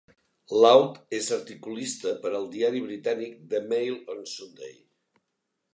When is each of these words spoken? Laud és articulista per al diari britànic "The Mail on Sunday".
Laud 0.61 0.95
és 1.17 1.27
articulista 1.35 2.15
per 2.23 2.33
al 2.39 2.49
diari 2.57 2.83
britànic 2.87 3.37
"The 3.53 3.65
Mail 3.75 3.95
on 4.17 4.27
Sunday". 4.35 4.75